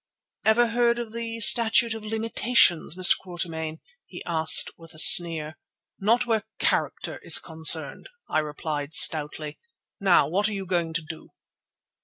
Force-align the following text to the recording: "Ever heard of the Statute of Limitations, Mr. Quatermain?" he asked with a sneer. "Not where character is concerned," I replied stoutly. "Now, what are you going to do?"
"Ever 0.43 0.69
heard 0.69 0.97
of 0.97 1.13
the 1.13 1.39
Statute 1.41 1.93
of 1.93 2.03
Limitations, 2.03 2.95
Mr. 2.97 3.13
Quatermain?" 3.19 3.81
he 4.07 4.23
asked 4.25 4.71
with 4.75 4.95
a 4.95 4.99
sneer. 4.99 5.59
"Not 5.99 6.25
where 6.25 6.41
character 6.57 7.19
is 7.21 7.37
concerned," 7.37 8.09
I 8.27 8.39
replied 8.39 8.95
stoutly. 8.95 9.59
"Now, 9.99 10.27
what 10.27 10.49
are 10.49 10.53
you 10.53 10.65
going 10.65 10.93
to 10.95 11.03
do?" 11.07 11.29